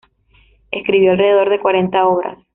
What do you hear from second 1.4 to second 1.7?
de